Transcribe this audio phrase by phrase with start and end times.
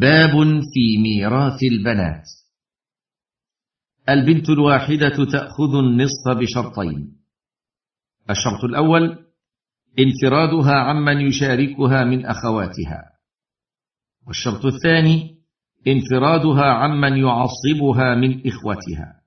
[0.00, 0.32] باب
[0.72, 2.24] في ميراث البنات.
[4.08, 7.16] البنت الواحدة تأخذ النصف بشرطين.
[8.30, 9.18] الشرط الأول
[9.98, 13.10] انفرادها عمن يشاركها من أخواتها.
[14.26, 15.38] والشرط الثاني
[15.86, 19.20] انفرادها عمن يعصبها من إخوتها.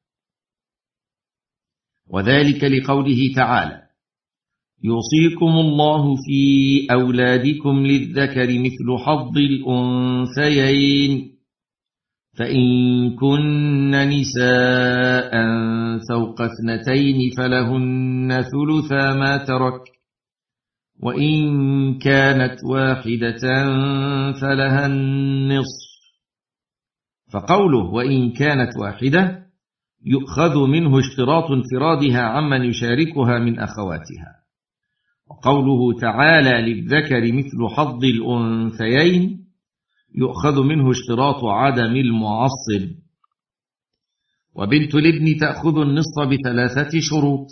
[2.08, 3.87] وذلك لقوله تعالى
[4.84, 11.38] يوصيكم الله في أولادكم للذكر مثل حظ الأنثيين.
[12.38, 12.66] فإن
[13.16, 15.32] كن نساء
[16.10, 19.82] فوق اثنتين فلهن ثلثا ما ترك
[21.04, 21.38] وإن
[21.98, 23.42] كانت واحدة
[24.42, 25.88] فلها النصف.
[27.34, 29.48] فقوله وإن كانت واحدة
[30.06, 34.47] يؤخذ منه اشتراط انفرادها عمن يشاركها من أخواتها.
[35.30, 39.48] وقوله تعالى للذكر مثل حظ الأنثيين
[40.16, 42.96] يؤخذ منه اشتراط عدم المعصب.
[44.56, 47.48] وبنت الابن تأخذ النصف بثلاثة شروط.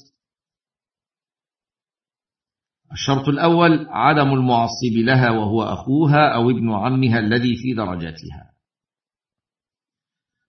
[2.92, 8.52] الشرط الأول عدم المعصب لها وهو أخوها أو ابن عمها الذي في درجتها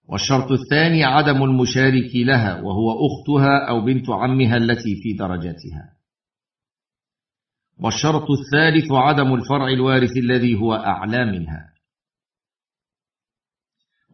[0.08, 5.95] والشرط الثاني عدم المشارك لها وهو أختها أو بنت عمها التي في درجتها
[7.78, 11.72] والشرط الثالث عدم الفرع الوارث الذي هو أعلى منها.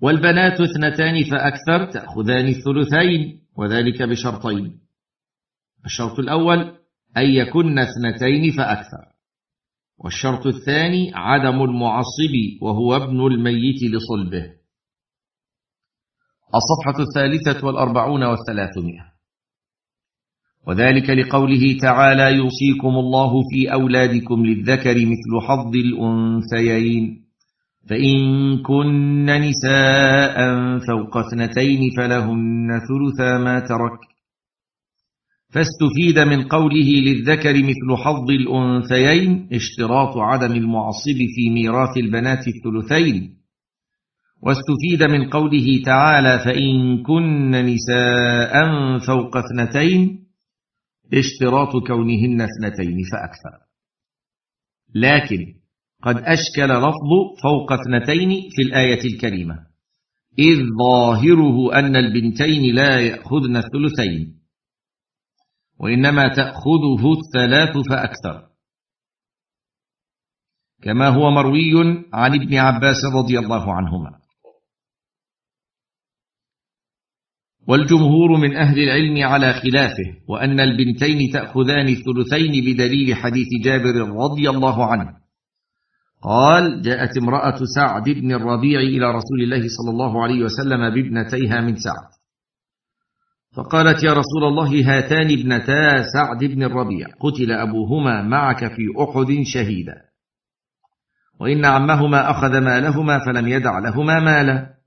[0.02, 4.80] والبنات اثنتان فأكثر تأخذان الثلثين وذلك بشرطين.
[5.84, 6.58] الشرط الأول
[7.16, 9.12] أن يكن اثنتين فأكثر.
[9.98, 14.62] والشرط الثاني عدم المعصب وهو ابن الميت لصلبه.
[16.54, 19.11] الصفحة الثالثة والأربعون والثلاثمائة.
[20.66, 27.22] وذلك لقوله تعالى يوصيكم الله في أولادكم للذكر مثل حظ الأنثيين.
[27.90, 28.18] فإن
[28.58, 30.36] كن نساء
[30.78, 33.98] فوق اثنتين فلهن ثلثا ما ترك.
[35.50, 43.42] فاستفيد من قوله للذكر مثل حظ الأنثيين اشتراط عدم المعصب في ميراث البنات الثلثين.
[44.42, 48.52] واستفيد من قوله تعالى فإن كن نساء
[48.98, 50.21] فوق اثنتين
[51.14, 53.66] اشتراط كونهن اثنتين فأكثر.
[54.94, 55.54] لكن
[56.02, 57.10] قد أشكل لفظ
[57.42, 59.54] فوق اثنتين في الآية الكريمة
[60.38, 64.42] إذ ظاهره أن البنتين لا يأخذن الثلثين
[65.78, 68.48] وإنما تأخذه الثلاث فأكثر.
[70.82, 74.21] كما هو مروي عن ابن عباس رضي الله عنهما.
[77.68, 84.86] والجمهور من أهل العلم على خلافه وأن البنتين تأخذان الثلثين بدليل حديث جابر رضي الله
[84.86, 85.22] عنه.
[86.22, 91.76] قال جاءت امرأة سعد بن الربيع إلى رسول الله صلى الله عليه وسلم بابنتيها من
[91.76, 92.12] سعد.
[93.56, 97.06] فقالت يا رسول الله هاتان ابنتا سعد بن الربيع.
[97.20, 99.94] قتل أبوهما معك في أحد شهيدا.
[101.40, 104.81] وإن عمهما أخذ مالهما فلم يدع لهما مالا.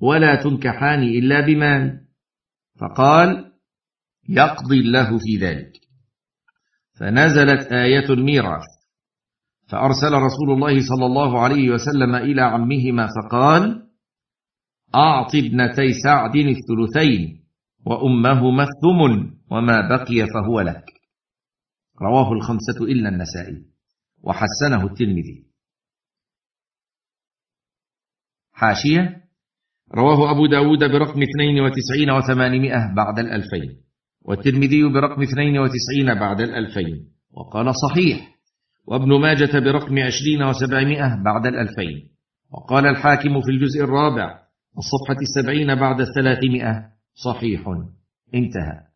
[0.00, 2.06] ولا تنكحان إلا بمال.
[2.80, 3.52] فقال
[4.28, 5.72] يقضي الله في ذلك.
[7.00, 8.64] فنزلت آية الميراث.
[9.68, 13.86] فأرسل رسول الله صلى الله عليه وسلم إلى عمهما فقال
[14.94, 17.44] أعط ابنتي سعد الثلثين
[17.86, 20.84] وأمهما الثمن وما بقي فهو لك.
[22.02, 23.64] رواه الخمسة إلا النسائي
[24.22, 25.46] وحسنه الترمذي.
[28.52, 29.25] حاشية.
[29.94, 33.70] رواه أبو داود برقم 92 وثمانمائة بعد الألفين
[34.24, 38.36] والترمذي برقم 92 بعد الألفين وقال صحيح
[38.86, 42.08] وابن ماجة برقم 20 وسبعمائة بعد الألفين
[42.52, 44.38] وقال الحاكم في الجزء الرابع
[44.78, 46.82] الصفحة السبعين بعد الثلاثمائة
[47.24, 47.64] صحيح
[48.34, 48.86] انتهى.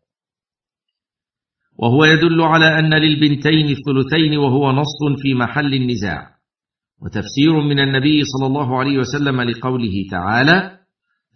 [1.79, 6.31] وهو يدل على أن للبنتين الثلثين وهو نص في محل النزاع
[7.03, 10.80] وتفسير من النبي صلى الله عليه وسلم لقوله تعالى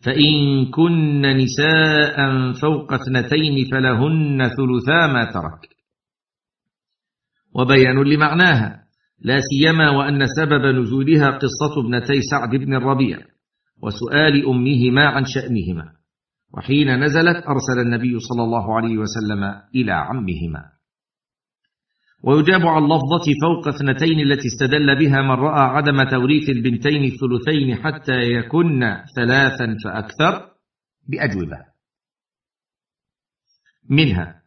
[0.05, 2.17] فإن كن نساء
[2.53, 5.69] فوق اثنتين فلهن ثلثا ما ترك.
[7.55, 8.85] وبيان لمعناها
[9.21, 13.19] لا سيما وأن سبب نزولها قصة ابنتي سعد بن الربيع
[13.83, 15.93] وسؤال أمهما عن شأنهما
[16.55, 20.74] وحين نزلت أرسل النبي صلى الله عليه وسلم إلى عمهما.
[22.27, 28.19] ويجاب عن لفظة فوق اثنتين التي استدل بها من رأى عدم توريث البنتين الثلثين حتى
[28.23, 28.81] يكن
[29.17, 30.51] ثلاثا فأكثر
[31.09, 31.59] بأجوبة.
[33.91, 34.43] منها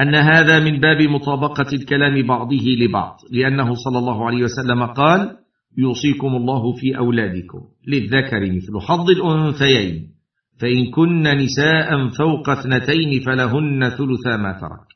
[0.00, 5.36] أن هذا من باب مطابقة الكلام بعضه لبعض لأنه صلى الله عليه وسلم قال
[5.78, 10.12] يوصيكم الله في أولادكم للذكر مثل حظ الأنثيين
[10.60, 14.91] فإن كن نساء فوق اثنتين فلهن ثلثا ما ترك.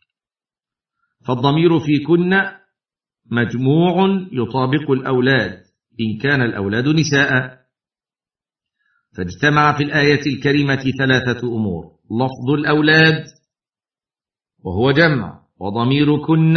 [1.26, 2.42] فالضمير في كن
[3.30, 5.62] مجموع يطابق الأولاد
[6.00, 7.56] إن كان الأولاد نساء.
[9.16, 11.84] فاجتمع في الآية الكريمة ثلاثة أمور.
[12.10, 13.24] لفظ الأولاد
[14.64, 15.40] وهو جمع.
[15.60, 16.56] وضمير كن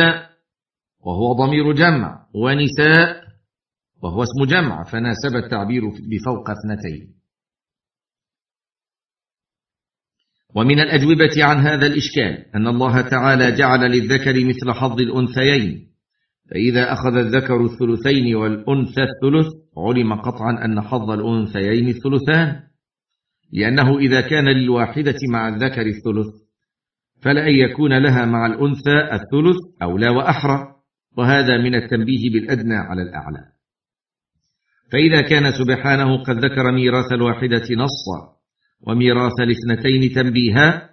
[1.00, 2.25] وهو ضمير جمع.
[2.36, 3.24] ونساء
[4.04, 4.83] وهو اسم جمع.
[4.83, 7.19] فناسب التعبير بفوق اثنتين.
[10.56, 15.90] ومن الأجوبة عن هذا الإشكال أن الله تعالى جعل للذكر مثل حظ الأنثيين
[16.51, 19.48] فإذا أخذ الذكر الثلثين والأنثى الثلث
[19.78, 22.60] علم قطعا أن حظ الأنثيين الثلثان
[23.54, 26.28] لأنه إذا كان للواحدة مع الذكر الثلث
[27.22, 30.75] فلأن يكون لها مع الأنثى الثلث أولى وأحرى
[31.18, 33.46] وهذا من التنبيه بالأدنى على الأعلى.
[34.92, 38.38] فإذا كان سبحانه قد ذكر ميراث الواحدة نصا
[38.87, 40.89] وميراث الاثنتين تنبيها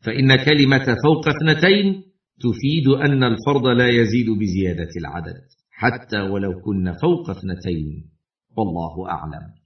[0.00, 2.04] فإن كلمة فوق اثنتين
[2.40, 5.40] تفيد أن الفرض لا يزيد بزيادة العدد
[5.70, 8.10] حتى ولو كن فوق اثنتين.
[8.56, 9.58] والله أعلم.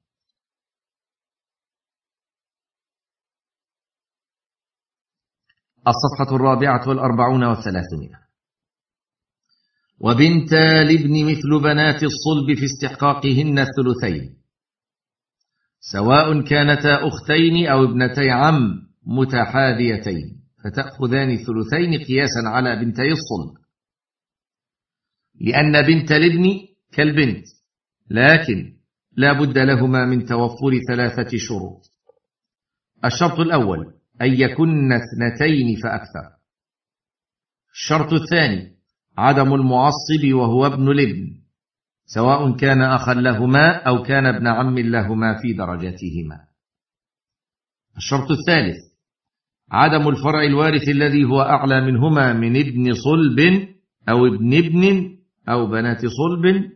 [5.89, 8.23] الصفحة الرابعة والأربعون والثلاثمائة.
[10.01, 10.53] وبنت
[10.89, 14.42] لابن مثل بنات الصلب في استحقاقهن الثلثين.
[15.85, 23.57] سواء كانتا أختين أو ابنتي عم متحاذيتين فتأخذان الثلثين قياسا على بنتي الصلب.
[25.41, 26.59] لأن بنت الابن
[26.93, 27.47] كالبنت
[28.11, 28.77] لكن
[29.17, 31.83] لا بد لهما من توفر ثلاثة شروط.
[33.05, 36.37] الشرط الأول أن يكن اثنتين فأكثر.
[37.73, 38.77] الشرط الثاني
[39.19, 41.42] عدم المعصب وهو ابن الابن.
[42.05, 46.39] سواء كان أخا لهما أو كان ابن عم لهما في درجتهما
[47.97, 48.77] الشرط الثالث
[49.71, 53.69] عدم الفرع الوارث الذي هو أعلى منهما من ابن صلب
[54.09, 55.13] أو ابن ابن
[55.49, 56.71] أو بنات صلب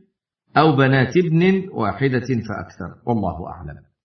[0.56, 2.90] أو بنات ابن واحدة فأكثر.
[3.06, 3.95] والله أعلم.